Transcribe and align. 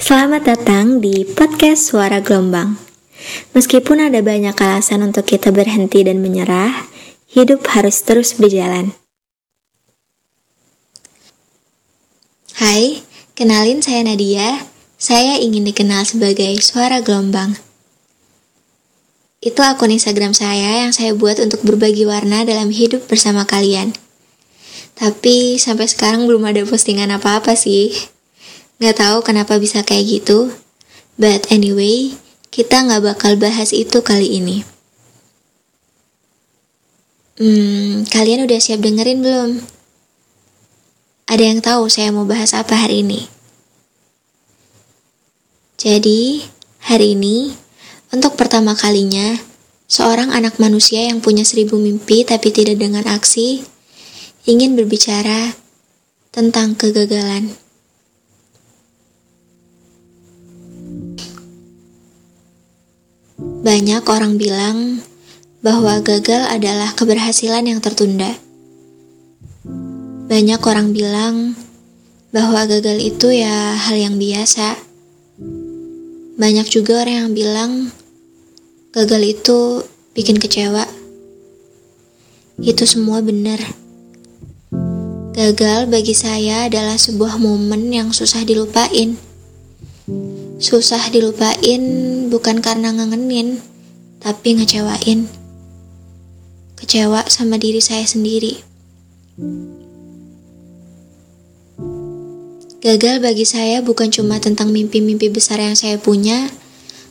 Selamat 0.00 0.42
datang 0.42 0.98
di 0.98 1.22
podcast 1.22 1.86
Suara 1.86 2.18
Gelombang. 2.18 2.74
Meskipun 3.54 4.02
ada 4.02 4.18
banyak 4.24 4.58
alasan 4.58 5.06
untuk 5.06 5.22
kita 5.22 5.54
berhenti 5.54 6.02
dan 6.02 6.18
menyerah, 6.18 6.90
hidup 7.30 7.62
harus 7.70 8.02
terus 8.02 8.34
berjalan. 8.34 8.90
Hai, 12.58 13.06
kenalin 13.38 13.86
saya 13.86 14.02
Nadia. 14.02 14.66
Saya 14.98 15.38
ingin 15.38 15.62
dikenal 15.64 16.02
sebagai 16.04 16.58
Suara 16.58 17.00
Gelombang. 17.00 17.54
Itu 19.40 19.64
akun 19.64 19.94
Instagram 19.94 20.36
saya 20.36 20.84
yang 20.84 20.92
saya 20.92 21.16
buat 21.16 21.40
untuk 21.40 21.64
berbagi 21.64 22.04
warna 22.04 22.44
dalam 22.44 22.68
hidup 22.68 23.08
bersama 23.08 23.48
kalian. 23.48 23.96
Tapi 24.98 25.56
sampai 25.56 25.88
sekarang 25.88 26.28
belum 26.28 26.44
ada 26.44 26.60
postingan 26.68 27.08
apa-apa 27.14 27.56
sih. 27.56 28.19
Gak 28.80 28.96
tahu 28.96 29.20
kenapa 29.20 29.60
bisa 29.60 29.84
kayak 29.84 30.08
gitu. 30.08 30.48
But 31.20 31.52
anyway, 31.52 32.16
kita 32.48 32.88
gak 32.88 33.04
bakal 33.04 33.36
bahas 33.36 33.76
itu 33.76 34.00
kali 34.00 34.40
ini. 34.40 34.64
Hmm, 37.36 38.08
kalian 38.08 38.48
udah 38.48 38.56
siap 38.56 38.80
dengerin 38.80 39.20
belum? 39.20 39.50
Ada 41.28 41.44
yang 41.44 41.60
tahu 41.60 41.92
saya 41.92 42.08
mau 42.08 42.24
bahas 42.24 42.56
apa 42.56 42.72
hari 42.72 43.04
ini? 43.04 43.28
Jadi, 45.80 46.44
hari 46.84 47.16
ini, 47.16 47.52
untuk 48.12 48.36
pertama 48.36 48.76
kalinya, 48.76 49.40
seorang 49.88 50.32
anak 50.32 50.56
manusia 50.60 51.04
yang 51.04 51.24
punya 51.24 51.44
seribu 51.44 51.80
mimpi 51.80 52.28
tapi 52.28 52.52
tidak 52.52 52.76
dengan 52.76 53.08
aksi, 53.08 53.64
ingin 54.44 54.76
berbicara 54.76 55.56
tentang 56.32 56.76
kegagalan. 56.76 57.56
Banyak 63.40 64.04
orang 64.04 64.36
bilang 64.36 65.00
bahwa 65.64 66.00
gagal 66.00 66.48
adalah 66.48 66.92
keberhasilan 66.96 67.64
yang 67.64 67.80
tertunda. 67.80 68.36
Banyak 70.28 70.60
orang 70.60 70.92
bilang 70.92 71.56
bahwa 72.32 72.68
gagal 72.68 73.00
itu 73.00 73.32
ya 73.32 73.76
hal 73.76 73.96
yang 73.96 74.16
biasa. 74.20 74.76
Banyak 76.40 76.66
juga 76.68 77.04
orang 77.04 77.16
yang 77.28 77.32
bilang 77.32 77.70
gagal 78.92 79.22
itu 79.24 79.58
bikin 80.12 80.36
kecewa. 80.36 80.84
Itu 82.60 82.84
semua 82.84 83.24
benar. 83.24 83.60
Gagal 85.32 85.88
bagi 85.88 86.12
saya 86.12 86.68
adalah 86.68 87.00
sebuah 87.00 87.40
momen 87.40 87.88
yang 87.88 88.12
susah 88.12 88.44
dilupain. 88.44 89.16
Susah 90.60 91.00
dilupain 91.08 91.80
bukan 92.30 92.62
karena 92.62 92.94
ngangenin, 92.94 93.58
tapi 94.22 94.54
ngecewain. 94.54 95.26
Kecewa 96.78 97.26
sama 97.26 97.58
diri 97.58 97.82
saya 97.82 98.06
sendiri. 98.06 98.62
Gagal 102.80 103.20
bagi 103.20 103.44
saya 103.44 103.84
bukan 103.84 104.08
cuma 104.08 104.40
tentang 104.40 104.72
mimpi-mimpi 104.72 105.28
besar 105.28 105.60
yang 105.60 105.76
saya 105.76 106.00
punya, 106.00 106.48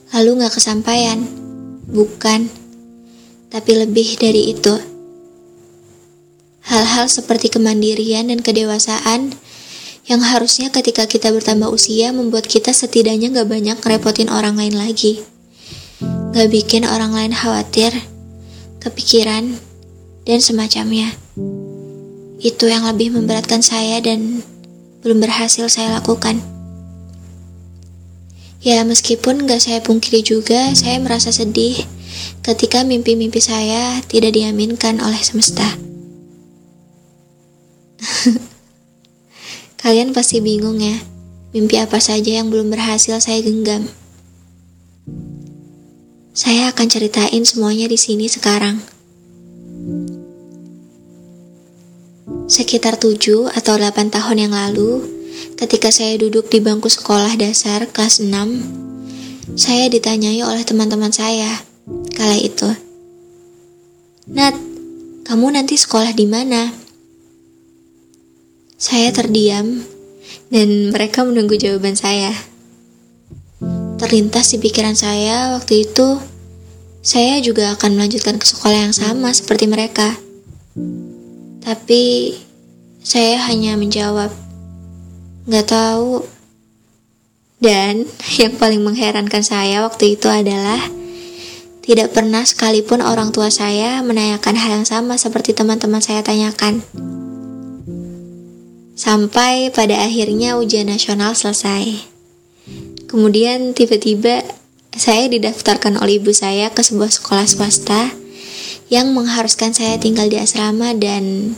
lalu 0.09 0.42
gak 0.42 0.58
kesampaian. 0.58 1.22
Bukan. 1.86 2.50
Tapi 3.53 3.72
lebih 3.78 4.17
dari 4.17 4.58
itu. 4.58 4.73
Hal-hal 6.66 7.06
seperti 7.06 7.53
kemandirian 7.53 8.34
dan 8.34 8.42
kedewasaan 8.42 9.38
yang 10.09 10.25
harusnya 10.25 10.73
ketika 10.73 11.05
kita 11.05 11.29
bertambah 11.29 11.69
usia 11.69 12.09
membuat 12.09 12.49
kita 12.49 12.73
setidaknya 12.73 13.29
gak 13.29 13.45
banyak 13.45 13.77
ngerepotin 13.77 14.33
orang 14.33 14.57
lain 14.57 14.73
lagi. 14.73 15.21
Gak 16.33 16.49
bikin 16.49 16.89
orang 16.89 17.13
lain 17.13 17.29
khawatir, 17.29 17.94
kepikiran, 18.81 19.53
dan 20.25 20.39
semacamnya. 20.41 21.13
Itu 22.41 22.66
yang 22.66 22.89
lebih 22.89 23.13
memberatkan 23.13 23.61
saya 23.61 24.01
dan 24.01 24.41
belum 25.06 25.22
berhasil 25.22 25.69
saya 25.69 26.01
lakukan. 26.01 26.41
Ya 28.66 28.81
meskipun 28.81 29.45
gak 29.45 29.61
saya 29.61 29.78
pungkiri 29.85 30.25
juga, 30.25 30.73
saya 30.73 30.97
merasa 30.97 31.29
sedih 31.29 31.85
ketika 32.41 32.81
mimpi-mimpi 32.81 33.38
saya 33.38 34.01
tidak 34.09 34.34
diaminkan 34.34 34.97
oleh 35.05 35.22
semesta. 35.22 35.69
Kalian 39.79 40.12
pasti 40.12 40.44
bingung 40.44 40.84
ya, 40.84 41.00
mimpi 41.56 41.79
apa 41.79 42.03
saja 42.03 42.44
yang 42.44 42.51
belum 42.51 42.67
berhasil 42.67 43.16
saya 43.23 43.40
genggam. 43.40 43.88
Saya 46.35 46.72
akan 46.72 46.88
ceritain 46.91 47.44
semuanya 47.47 47.88
di 47.88 47.95
sini 47.95 48.28
sekarang. 48.28 48.84
Sekitar 52.51 53.00
7 53.00 53.47
atau 53.56 53.75
8 53.79 54.12
tahun 54.12 54.38
yang 54.47 54.53
lalu, 54.56 55.06
ketika 55.56 55.96
saya 55.96 56.19
duduk 56.19 56.51
di 56.51 56.59
bangku 56.59 56.91
sekolah 56.91 57.40
dasar 57.40 57.88
kelas 57.88 58.19
6, 58.19 59.56
saya 59.56 59.88
ditanyai 59.88 60.44
oleh 60.44 60.67
teman-teman 60.67 61.16
saya 61.16 61.56
kala 62.19 62.35
itu. 62.35 62.67
Nat, 64.28 64.56
kamu 65.23 65.56
nanti 65.56 65.79
sekolah 65.79 66.11
di 66.11 66.28
mana? 66.28 66.78
Saya 68.79 69.12
terdiam 69.12 69.84
dan 70.47 70.95
mereka 70.95 71.28
menunggu 71.28 71.59
jawaban 71.59 72.00
saya. 72.00 72.31
Terlintas 74.00 74.56
di 74.56 74.57
pikiran 74.63 74.95
saya 74.95 75.51
waktu 75.59 75.84
itu, 75.84 76.16
saya 77.03 77.44
juga 77.44 77.75
akan 77.75 78.00
melanjutkan 78.00 78.40
ke 78.40 78.47
sekolah 78.47 78.88
yang 78.88 78.95
sama 78.95 79.35
seperti 79.35 79.67
mereka. 79.67 80.16
Tapi 81.59 82.31
saya 83.03 83.44
hanya 83.51 83.75
menjawab, 83.75 84.31
nggak 85.44 85.67
tahu. 85.67 86.23
Dan 87.59 88.07
yang 88.40 88.56
paling 88.56 88.79
mengherankan 88.79 89.44
saya 89.44 89.84
waktu 89.84 90.16
itu 90.16 90.31
adalah 90.31 90.79
tidak 91.84 92.16
pernah 92.16 92.47
sekalipun 92.47 93.03
orang 93.03 93.35
tua 93.35 93.51
saya 93.51 94.00
menanyakan 94.00 94.56
hal 94.56 94.72
yang 94.79 94.88
sama 94.88 95.19
seperti 95.19 95.51
teman-teman 95.51 96.00
saya 96.00 96.23
tanyakan. 96.23 96.79
Sampai 98.99 99.71
pada 99.71 99.95
akhirnya 100.03 100.59
ujian 100.59 100.91
nasional 100.91 101.31
selesai. 101.31 102.03
Kemudian 103.07 103.71
tiba-tiba 103.71 104.43
saya 104.91 105.31
didaftarkan 105.31 106.03
oleh 106.03 106.19
ibu 106.19 106.35
saya 106.35 106.67
ke 106.75 106.83
sebuah 106.83 107.07
sekolah 107.07 107.47
swasta 107.47 108.11
yang 108.91 109.15
mengharuskan 109.15 109.71
saya 109.71 109.95
tinggal 110.03 110.27
di 110.27 110.35
asrama 110.35 110.91
dan 110.99 111.55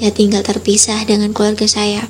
ya 0.00 0.08
tinggal 0.08 0.40
terpisah 0.40 1.04
dengan 1.04 1.36
keluarga 1.36 1.68
saya. 1.68 2.08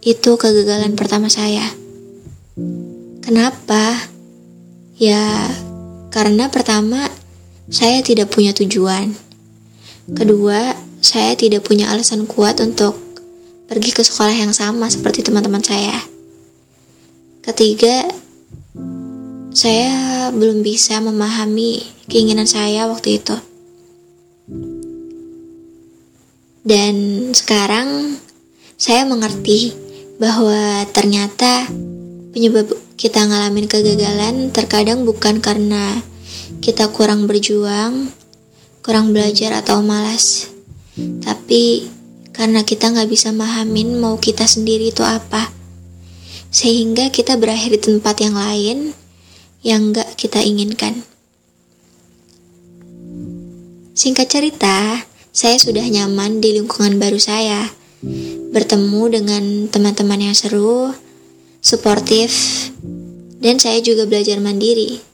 Itu 0.00 0.40
kegagalan 0.40 0.96
pertama 0.96 1.28
saya. 1.28 1.68
Kenapa? 3.20 4.08
Ya, 4.96 5.44
karena 6.08 6.48
pertama 6.48 7.04
saya 7.68 8.00
tidak 8.00 8.32
punya 8.32 8.56
tujuan. 8.56 9.12
Kedua, 10.16 10.88
saya 11.00 11.32
tidak 11.32 11.64
punya 11.64 11.88
alasan 11.88 12.28
kuat 12.28 12.60
untuk 12.60 12.92
pergi 13.66 13.90
ke 13.96 14.04
sekolah 14.04 14.36
yang 14.36 14.52
sama 14.52 14.92
seperti 14.92 15.24
teman-teman 15.24 15.64
saya. 15.64 15.96
Ketiga, 17.40 18.04
saya 19.56 20.28
belum 20.28 20.60
bisa 20.60 21.00
memahami 21.00 21.80
keinginan 22.04 22.44
saya 22.44 22.84
waktu 22.84 23.16
itu. 23.16 23.36
Dan 26.60 26.94
sekarang 27.32 28.20
saya 28.76 29.08
mengerti 29.08 29.72
bahwa 30.20 30.84
ternyata 30.92 31.64
penyebab 32.36 32.68
kita 33.00 33.24
ngalamin 33.24 33.64
kegagalan 33.64 34.52
terkadang 34.52 35.08
bukan 35.08 35.40
karena 35.40 36.04
kita 36.60 36.92
kurang 36.92 37.24
berjuang, 37.24 38.12
kurang 38.84 39.16
belajar 39.16 39.56
atau 39.56 39.80
malas, 39.80 40.52
tapi 41.24 41.90
karena 42.30 42.64
kita 42.64 42.88
nggak 42.88 43.10
bisa 43.10 43.34
mahamin 43.36 44.00
mau 44.00 44.16
kita 44.16 44.48
sendiri 44.48 44.94
itu 44.94 45.04
apa. 45.04 45.52
Sehingga 46.50 47.12
kita 47.14 47.38
berakhir 47.38 47.76
di 47.76 47.80
tempat 47.80 48.16
yang 48.22 48.34
lain 48.34 48.96
yang 49.60 49.92
nggak 49.92 50.16
kita 50.16 50.40
inginkan. 50.40 51.04
Singkat 53.92 54.26
cerita, 54.32 55.04
saya 55.30 55.60
sudah 55.60 55.84
nyaman 55.84 56.40
di 56.40 56.56
lingkungan 56.56 56.96
baru 56.96 57.20
saya. 57.20 57.68
Bertemu 58.50 59.02
dengan 59.12 59.44
teman-teman 59.68 60.32
yang 60.32 60.32
seru, 60.32 60.96
suportif, 61.60 62.32
dan 63.44 63.60
saya 63.60 63.84
juga 63.84 64.08
belajar 64.08 64.40
mandiri. 64.40 65.04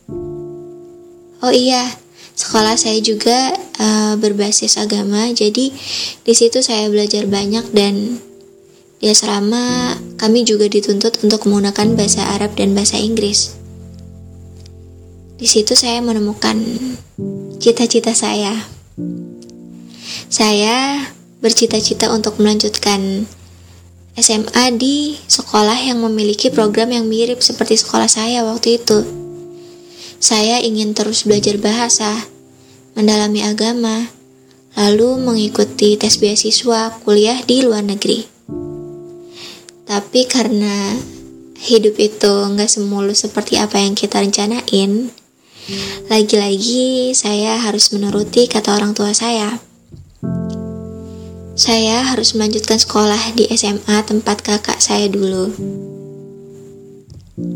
Oh 1.42 1.50
iya, 1.50 1.98
sekolah 2.38 2.78
saya 2.78 3.02
juga 3.02 3.58
uh, 3.80 4.14
berbasis 4.20 4.76
agama 4.80 5.30
jadi 5.32 5.72
di 6.22 6.34
situ 6.34 6.60
saya 6.60 6.88
belajar 6.90 7.28
banyak 7.28 7.70
dan 7.72 8.20
di 8.96 9.06
Di 9.06 9.12
asrama, 9.12 9.92
kami 10.16 10.48
juga 10.48 10.72
dituntut 10.72 11.20
untuk 11.20 11.44
menggunakan 11.44 12.00
bahasa 12.00 12.32
Arab 12.32 12.56
dan 12.56 12.72
bahasa 12.72 12.96
Inggris. 12.96 13.52
Di 15.36 15.44
situ 15.44 15.76
saya 15.76 16.00
menemukan 16.00 16.56
cita-cita 17.60 18.16
saya. 18.16 18.56
Saya 20.32 21.04
bercita-cita 21.44 22.08
untuk 22.08 22.40
melanjutkan 22.40 23.28
SMA 24.16 24.64
di 24.80 25.20
sekolah 25.28 25.76
yang 25.76 26.00
memiliki 26.00 26.48
program 26.48 26.88
yang 26.88 27.04
mirip 27.04 27.44
seperti 27.44 27.76
sekolah 27.76 28.08
saya 28.08 28.48
waktu 28.48 28.80
itu. 28.80 29.04
Saya 30.16 30.64
ingin 30.64 30.96
terus 30.96 31.28
belajar 31.28 31.60
bahasa, 31.60 32.24
mendalami 32.96 33.44
agama, 33.44 34.08
lalu 34.72 35.20
mengikuti 35.20 36.00
tes 36.00 36.16
beasiswa 36.16 36.96
kuliah 37.04 37.44
di 37.44 37.60
luar 37.60 37.84
negeri. 37.84 38.24
Tapi 39.84 40.24
karena 40.24 40.96
hidup 41.60 41.94
itu 42.00 42.34
nggak 42.56 42.72
semulus 42.72 43.28
seperti 43.28 43.60
apa 43.60 43.78
yang 43.84 43.92
kita 43.92 44.18
rencanain, 44.18 45.12
lagi-lagi 46.08 47.12
saya 47.12 47.60
harus 47.60 47.92
menuruti 47.92 48.48
kata 48.48 48.72
orang 48.72 48.96
tua 48.96 49.12
saya. 49.12 49.60
Saya 51.56 52.04
harus 52.04 52.36
melanjutkan 52.36 52.76
sekolah 52.76 53.32
di 53.32 53.48
SMA 53.52 54.04
tempat 54.04 54.44
kakak 54.44 54.80
saya 54.80 55.08
dulu. 55.08 55.52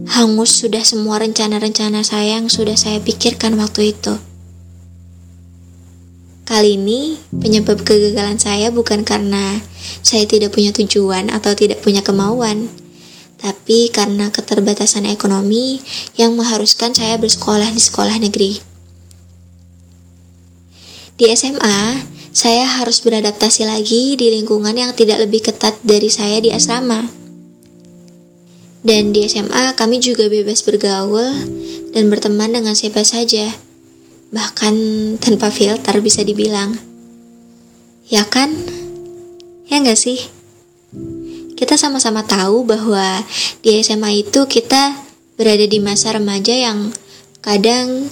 Hangus 0.08 0.60
sudah 0.60 0.84
semua 0.84 1.20
rencana-rencana 1.20 2.04
saya 2.04 2.40
yang 2.40 2.48
sudah 2.52 2.76
saya 2.76 3.00
pikirkan 3.00 3.56
waktu 3.56 3.96
itu. 3.96 4.29
Kali 6.50 6.74
ini, 6.74 7.14
penyebab 7.30 7.86
kegagalan 7.86 8.34
saya 8.34 8.74
bukan 8.74 9.06
karena 9.06 9.62
saya 10.02 10.26
tidak 10.26 10.50
punya 10.50 10.74
tujuan 10.74 11.30
atau 11.30 11.54
tidak 11.54 11.78
punya 11.78 12.02
kemauan, 12.02 12.66
tapi 13.38 13.86
karena 13.94 14.34
keterbatasan 14.34 15.06
ekonomi 15.06 15.78
yang 16.18 16.34
mengharuskan 16.34 16.90
saya 16.90 17.14
bersekolah 17.22 17.70
di 17.70 17.78
sekolah 17.78 18.18
negeri. 18.18 18.58
Di 21.14 21.30
SMA, 21.38 22.02
saya 22.34 22.66
harus 22.66 22.98
beradaptasi 22.98 23.70
lagi 23.70 24.18
di 24.18 24.34
lingkungan 24.34 24.74
yang 24.74 24.90
tidak 24.90 25.22
lebih 25.22 25.46
ketat 25.46 25.78
dari 25.86 26.10
saya 26.10 26.42
di 26.42 26.50
asrama. 26.50 27.06
Dan 28.82 29.14
di 29.14 29.22
SMA 29.30 29.78
kami 29.78 30.02
juga 30.02 30.26
bebas 30.26 30.66
bergaul 30.66 31.30
dan 31.94 32.10
berteman 32.10 32.58
dengan 32.58 32.74
siapa 32.74 33.06
saja. 33.06 33.69
Bahkan 34.30 34.74
tanpa 35.18 35.50
filter 35.50 35.98
bisa 35.98 36.22
dibilang. 36.22 36.78
Ya 38.06 38.26
kan? 38.26 38.54
Ya 39.66 39.82
nggak 39.82 39.98
sih? 39.98 40.18
Kita 41.58 41.74
sama-sama 41.74 42.22
tahu 42.26 42.66
bahwa 42.66 43.22
di 43.62 43.78
SMA 43.82 44.26
itu 44.26 44.46
kita 44.46 44.98
berada 45.34 45.66
di 45.66 45.78
masa 45.82 46.14
remaja 46.14 46.54
yang 46.54 46.90
kadang 47.40 48.06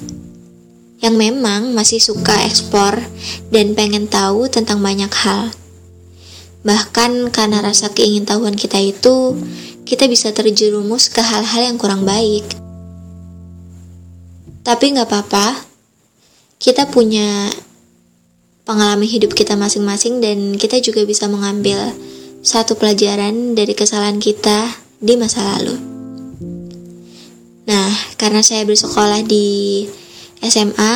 yang 0.98 1.14
memang 1.14 1.70
masih 1.74 2.02
suka 2.02 2.34
ekspor 2.46 2.98
dan 3.54 3.78
pengen 3.78 4.10
tahu 4.10 4.50
tentang 4.50 4.82
banyak 4.82 5.10
hal. 5.10 5.54
Bahkan 6.66 7.30
karena 7.30 7.62
rasa 7.62 7.94
keingintahuan 7.94 8.58
kita 8.58 8.82
itu, 8.82 9.38
kita 9.86 10.10
bisa 10.10 10.34
terjerumus 10.34 11.06
ke 11.06 11.22
hal-hal 11.22 11.70
yang 11.70 11.78
kurang 11.78 12.02
baik. 12.02 12.44
Tapi 14.66 14.84
nggak 14.98 15.06
apa-apa, 15.06 15.67
kita 16.58 16.90
punya 16.90 17.50
pengalaman 18.66 19.06
hidup 19.06 19.32
kita 19.32 19.54
masing-masing 19.54 20.18
dan 20.18 20.58
kita 20.58 20.82
juga 20.82 21.06
bisa 21.06 21.30
mengambil 21.30 21.94
satu 22.42 22.74
pelajaran 22.74 23.54
dari 23.54 23.72
kesalahan 23.72 24.18
kita 24.18 24.70
di 24.98 25.14
masa 25.14 25.40
lalu. 25.56 25.78
Nah, 27.68 27.90
karena 28.18 28.42
saya 28.42 28.66
bersekolah 28.66 29.22
di 29.22 29.86
SMA, 30.42 30.94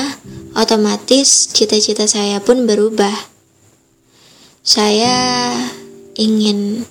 otomatis 0.59 1.50
cita-cita 1.50 2.11
saya 2.11 2.43
pun 2.43 2.67
berubah. 2.67 3.15
Saya 4.62 5.50
ingin 6.15 6.87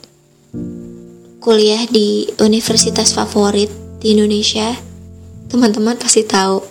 kuliah 1.42 1.88
di 1.88 2.30
universitas 2.38 3.16
favorit 3.16 3.72
di 4.04 4.14
Indonesia, 4.14 4.76
teman-teman 5.50 5.98
pasti 5.98 6.22
tahu. 6.28 6.62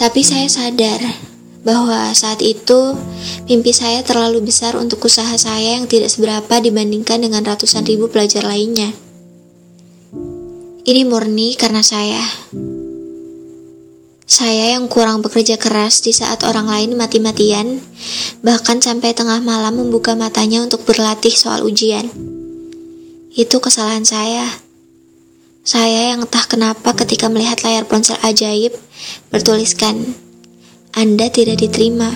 Tapi 0.00 0.24
saya 0.24 0.48
sadar 0.48 0.96
bahwa 1.60 2.08
saat 2.16 2.40
itu 2.40 2.96
mimpi 3.44 3.76
saya 3.76 4.00
terlalu 4.00 4.48
besar 4.48 4.72
untuk 4.80 5.04
usaha 5.04 5.36
saya 5.36 5.76
yang 5.76 5.84
tidak 5.84 6.08
seberapa 6.08 6.56
dibandingkan 6.56 7.20
dengan 7.20 7.44
ratusan 7.44 7.84
ribu 7.84 8.08
pelajar 8.08 8.48
lainnya. 8.48 8.96
Ini 10.88 11.04
murni 11.04 11.52
karena 11.52 11.84
saya. 11.84 12.24
Saya 14.24 14.72
yang 14.72 14.88
kurang 14.88 15.20
bekerja 15.20 15.60
keras 15.60 16.00
di 16.00 16.16
saat 16.16 16.48
orang 16.48 16.64
lain 16.64 16.96
mati-matian, 16.96 17.84
bahkan 18.40 18.80
sampai 18.80 19.12
tengah 19.12 19.44
malam 19.44 19.84
membuka 19.84 20.16
matanya 20.16 20.64
untuk 20.64 20.80
berlatih 20.88 21.36
soal 21.36 21.60
ujian. 21.60 22.08
Itu 23.36 23.60
kesalahan 23.60 24.08
saya. 24.08 24.48
Saya 25.60 25.99
yang 26.20 26.28
entah 26.28 26.44
kenapa 26.44 26.92
ketika 26.92 27.32
melihat 27.32 27.64
layar 27.64 27.88
ponsel 27.88 28.20
ajaib 28.20 28.76
bertuliskan, 29.32 30.04
Anda 30.92 31.32
tidak 31.32 31.64
diterima. 31.64 32.12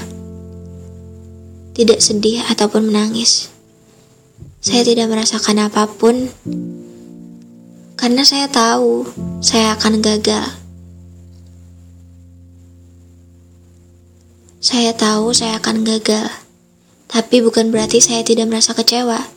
Tidak 1.73 2.05
sedih 2.05 2.45
ataupun 2.53 2.93
menangis. 2.93 3.49
Saya 4.61 4.85
tidak 4.85 5.09
merasakan 5.09 5.57
apa 5.73 5.89
pun 5.89 6.29
karena 7.97 8.29
saya 8.29 8.45
tahu 8.53 9.09
saya 9.41 9.73
akan 9.73 10.05
gagal. 10.05 10.53
Saya 14.61 14.93
tahu 14.93 15.33
saya 15.33 15.57
akan 15.65 15.81
gagal, 15.81 16.29
tapi 17.09 17.41
bukan 17.41 17.73
berarti 17.73 18.05
saya 18.05 18.21
tidak 18.21 18.53
merasa 18.53 18.77
kecewa. 18.77 19.34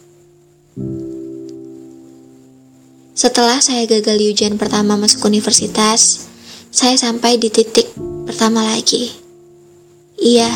Setelah 3.18 3.58
saya 3.66 3.90
gagal 3.90 4.14
di 4.14 4.30
ujian 4.30 4.62
pertama 4.62 4.94
masuk 4.94 5.25
universitas, 5.25 6.30
saya 6.69 6.94
sampai 6.94 7.42
di 7.42 7.50
titik 7.50 7.90
pertama 8.30 8.62
lagi. 8.62 9.10
Iya, 10.22 10.54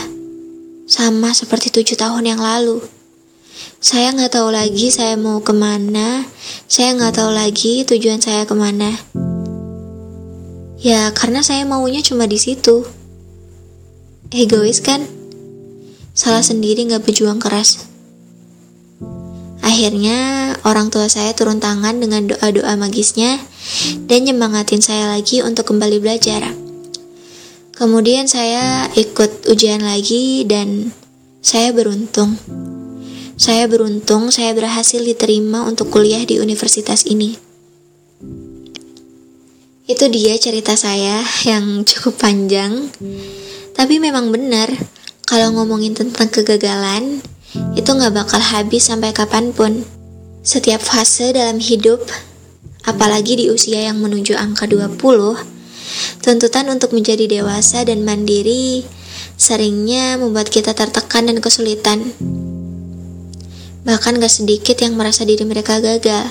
sama 0.86 1.34
seperti 1.34 1.74
tujuh 1.74 1.98
tahun 1.98 2.22
yang 2.22 2.38
lalu. 2.38 2.86
Saya 3.82 4.14
nggak 4.14 4.38
tahu 4.38 4.54
lagi 4.54 4.94
saya 4.94 5.18
mau 5.18 5.42
ke 5.42 5.58
mana, 5.58 6.22
saya 6.70 6.94
nggak 6.94 7.18
tahu 7.18 7.34
lagi 7.34 7.82
tujuan 7.82 8.22
saya 8.22 8.46
ke 8.46 8.54
mana. 8.54 8.94
Ya, 10.78 11.10
karena 11.18 11.42
saya 11.42 11.66
maunya 11.66 12.06
cuma 12.06 12.30
di 12.30 12.38
situ. 12.38 12.86
Egois 14.30 14.86
kan? 14.86 15.02
Salah 16.14 16.46
sendiri 16.46 16.86
gak 16.86 17.10
berjuang 17.10 17.42
keras. 17.42 17.91
Akhirnya, 19.62 20.54
orang 20.66 20.90
tua 20.90 21.06
saya 21.06 21.38
turun 21.38 21.62
tangan 21.62 22.02
dengan 22.02 22.26
doa-doa 22.34 22.74
magisnya 22.78 23.38
dan 24.10 24.26
nyemangatin 24.26 24.82
saya 24.82 25.10
lagi 25.14 25.46
untuk 25.46 25.70
kembali 25.70 26.02
belajar. 26.02 26.50
Kemudian 27.78 28.30
saya 28.30 28.90
ikut 28.94 29.50
ujian 29.50 29.82
lagi 29.82 30.46
dan 30.46 30.94
saya 31.42 31.74
beruntung. 31.74 32.38
Saya 33.42 33.66
beruntung 33.66 34.30
saya 34.30 34.54
berhasil 34.54 35.02
diterima 35.02 35.66
untuk 35.66 35.90
kuliah 35.90 36.22
di 36.22 36.38
universitas 36.38 37.10
ini. 37.10 37.34
Itu 39.90 40.08
dia 40.14 40.38
cerita 40.38 40.78
saya 40.78 41.26
yang 41.42 41.82
cukup 41.90 42.22
panjang. 42.22 42.94
Tapi 43.74 43.98
memang 43.98 44.30
benar, 44.30 44.70
kalau 45.26 45.58
ngomongin 45.58 45.98
tentang 45.98 46.30
kegagalan, 46.30 47.24
itu 47.76 47.90
nggak 47.90 48.14
bakal 48.16 48.40
habis 48.40 48.88
sampai 48.88 49.12
kapan 49.12 49.52
pun. 49.52 49.84
Setiap 50.42 50.82
fase 50.82 51.36
dalam 51.36 51.62
hidup, 51.62 52.02
apalagi 52.88 53.38
di 53.38 53.46
usia 53.54 53.86
yang 53.92 54.02
menuju 54.02 54.34
angka 54.34 54.66
20, 54.66 55.38
tuntutan 56.26 56.66
untuk 56.72 56.96
menjadi 56.98 57.30
dewasa 57.30 57.86
dan 57.86 58.02
mandiri 58.02 58.84
seringnya 59.42 60.22
membuat 60.22 60.54
kita 60.54 60.78
tertekan 60.78 61.26
dan 61.26 61.42
kesulitan. 61.42 62.14
Bahkan 63.82 64.22
gak 64.22 64.30
sedikit 64.30 64.78
yang 64.78 64.94
merasa 64.94 65.26
diri 65.26 65.42
mereka 65.42 65.82
gagal, 65.82 66.30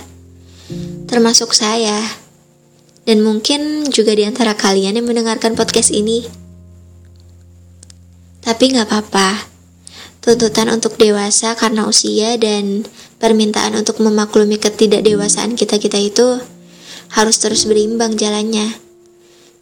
termasuk 1.11 1.50
saya. 1.50 1.99
Dan 3.03 3.27
mungkin 3.27 3.91
juga 3.91 4.15
di 4.15 4.23
antara 4.23 4.55
kalian 4.55 4.95
yang 4.95 5.07
mendengarkan 5.09 5.59
podcast 5.59 5.91
ini. 5.91 6.23
Tapi 8.39 8.71
nggak 8.71 8.87
apa-apa. 8.87 9.50
Tuntutan 10.21 10.69
untuk 10.69 11.00
dewasa 11.00 11.57
karena 11.57 11.89
usia 11.89 12.37
dan 12.37 12.85
permintaan 13.17 13.73
untuk 13.73 14.05
memaklumi 14.05 14.61
ketidakdewasaan 14.61 15.57
kita-kita 15.57 15.97
itu 15.97 16.45
harus 17.17 17.37
terus 17.41 17.65
berimbang 17.65 18.21
jalannya. 18.21 18.77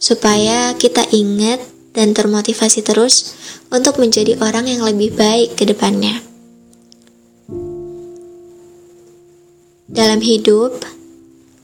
Supaya 0.03 0.75
kita 0.75 1.07
ingat 1.15 1.63
dan 1.95 2.11
termotivasi 2.11 2.83
terus 2.83 3.35
untuk 3.71 4.03
menjadi 4.03 4.35
orang 4.43 4.67
yang 4.67 4.83
lebih 4.83 5.15
baik 5.15 5.55
ke 5.55 5.63
depannya. 5.63 6.23
Dalam 9.89 10.21
hidup, 10.21 10.85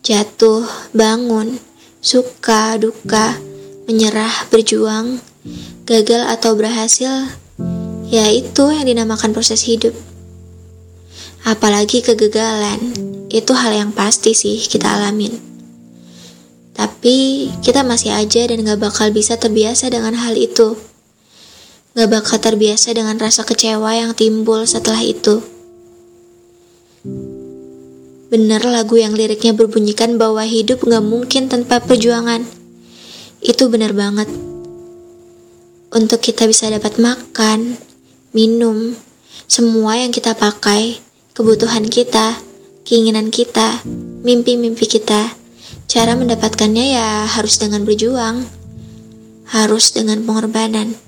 jatuh, 0.01 0.65
bangun, 0.95 1.61
suka, 2.01 2.79
duka, 2.79 3.37
menyerah, 3.85 4.49
berjuang, 4.49 5.21
gagal 5.85 6.25
atau 6.25 6.57
berhasil, 6.57 7.29
ya 8.09 8.29
itu 8.29 8.63
yang 8.69 8.85
dinamakan 8.85 9.31
proses 9.33 9.65
hidup. 9.65 9.93
Apalagi 11.45 12.01
kegagalan, 12.01 12.81
itu 13.29 13.51
hal 13.53 13.71
yang 13.73 13.91
pasti 13.93 14.33
sih 14.33 14.57
kita 14.57 14.97
alamin. 14.97 15.37
Tapi 16.75 17.47
kita 17.63 17.87
masih 17.87 18.11
aja 18.11 18.49
dan 18.49 18.65
gak 18.65 18.81
bakal 18.81 19.07
bisa 19.13 19.39
terbiasa 19.39 19.87
dengan 19.87 20.17
hal 20.17 20.35
itu. 20.35 20.75
Gak 21.95 22.09
bakal 22.11 22.41
terbiasa 22.43 22.91
dengan 22.91 23.15
rasa 23.15 23.47
kecewa 23.47 23.95
yang 23.95 24.11
timbul 24.11 24.67
setelah 24.67 24.99
itu. 24.99 25.39
Bener 28.27 28.59
lagu 28.67 28.99
yang 28.99 29.15
liriknya 29.15 29.55
berbunyikan 29.55 30.19
bahwa 30.19 30.43
hidup 30.43 30.83
gak 30.83 31.05
mungkin 31.05 31.47
tanpa 31.47 31.79
perjuangan. 31.79 32.43
Itu 33.39 33.71
bener 33.71 33.95
banget. 33.95 34.27
Untuk 35.95 36.19
kita 36.19 36.43
bisa 36.49 36.67
dapat 36.67 36.99
makan, 36.99 37.79
minum, 38.35 38.91
semua 39.47 39.95
yang 39.95 40.11
kita 40.11 40.35
pakai, 40.35 40.99
kebutuhan 41.31 41.87
kita, 41.87 42.35
keinginan 42.83 43.31
kita, 43.31 43.79
mimpi-mimpi 44.27 44.91
kita, 44.91 45.31
cara 45.87 46.19
mendapatkannya 46.19 46.99
ya 46.99 47.23
harus 47.31 47.55
dengan 47.55 47.87
berjuang, 47.87 48.43
harus 49.47 49.95
dengan 49.95 50.19
pengorbanan. 50.27 50.99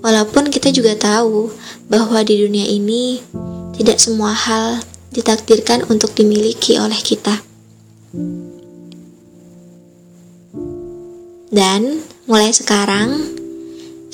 Walaupun 0.00 0.48
kita 0.48 0.72
juga 0.72 0.96
tahu 0.96 1.52
bahwa 1.92 2.24
di 2.24 2.40
dunia 2.40 2.64
ini 2.64 3.20
tidak 3.76 4.00
semua 4.00 4.32
hal 4.32 4.80
ditakdirkan 5.12 5.84
untuk 5.92 6.16
dimiliki 6.16 6.80
oleh 6.80 6.96
kita. 6.96 7.44
Dan 11.52 12.00
mulai 12.24 12.50
sekarang, 12.56 13.34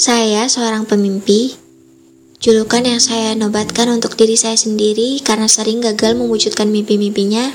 saya 0.01 0.49
seorang 0.49 0.89
pemimpi, 0.89 1.60
julukan 2.41 2.81
yang 2.81 2.97
saya 3.05 3.37
nobatkan 3.37 3.93
untuk 3.93 4.17
diri 4.17 4.33
saya 4.33 4.57
sendiri 4.57 5.21
karena 5.21 5.45
sering 5.45 5.85
gagal 5.85 6.17
mewujudkan 6.17 6.73
mimpi-mimpinya, 6.73 7.53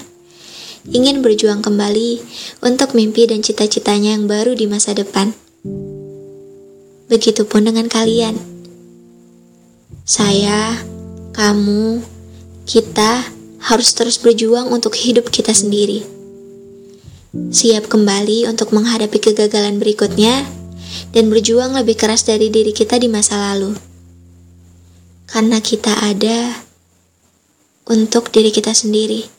ingin 0.94 1.26
berjuang 1.26 1.66
kembali 1.66 2.22
untuk 2.62 2.94
mimpi 2.94 3.26
dan 3.26 3.42
cita-citanya 3.42 4.14
yang 4.14 4.30
baru 4.30 4.54
di 4.54 4.70
masa 4.70 4.94
depan. 4.94 5.34
Begitupun 7.10 7.66
dengan 7.66 7.90
kalian. 7.90 8.38
Saya, 10.06 10.78
kamu, 11.34 12.06
kita 12.70 13.26
harus 13.66 13.90
terus 13.98 14.22
berjuang 14.22 14.70
untuk 14.70 14.94
hidup 14.94 15.34
kita 15.34 15.50
sendiri. 15.50 16.06
Siap 17.34 17.90
kembali 17.90 18.46
untuk 18.46 18.70
menghadapi 18.70 19.18
kegagalan 19.18 19.82
berikutnya 19.82 20.46
dan 21.10 21.34
berjuang 21.34 21.74
lebih 21.74 21.98
keras 21.98 22.22
dari 22.22 22.54
diri 22.54 22.70
kita 22.70 23.02
di 23.02 23.10
masa 23.10 23.42
lalu. 23.42 23.95
Karena 25.26 25.58
kita 25.62 25.92
ada 26.06 26.54
untuk 27.90 28.34
diri 28.34 28.50
kita 28.50 28.74
sendiri. 28.74 29.35